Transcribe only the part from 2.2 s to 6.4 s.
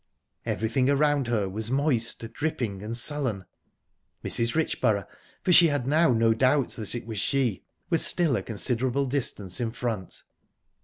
dripping, and sullen...Mrs. Richborough for she had now no